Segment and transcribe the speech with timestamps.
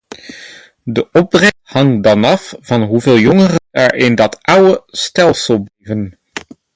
[0.95, 6.17] De opbrengst hangt dan af van hoeveel jongeren er in dat oude stelsel blijven.